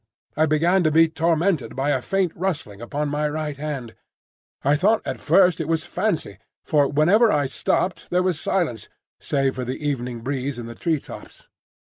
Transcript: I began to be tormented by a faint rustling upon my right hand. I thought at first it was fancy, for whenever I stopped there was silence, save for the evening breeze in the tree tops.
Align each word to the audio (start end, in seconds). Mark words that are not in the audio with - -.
I 0.35 0.47
began 0.47 0.83
to 0.83 0.89
be 0.89 1.07
tormented 1.09 1.75
by 1.75 1.91
a 1.91 2.01
faint 2.01 2.31
rustling 2.35 2.81
upon 2.81 3.09
my 3.09 3.29
right 3.29 3.55
hand. 3.55 3.93
I 4.63 4.75
thought 4.75 5.03
at 5.05 5.19
first 5.19 5.61
it 5.61 5.67
was 5.67 5.83
fancy, 5.85 6.39
for 6.63 6.87
whenever 6.87 7.31
I 7.31 7.45
stopped 7.45 8.09
there 8.09 8.23
was 8.23 8.41
silence, 8.41 8.89
save 9.19 9.53
for 9.53 9.63
the 9.63 9.77
evening 9.87 10.21
breeze 10.21 10.57
in 10.57 10.65
the 10.65 10.73
tree 10.73 10.99
tops. 10.99 11.47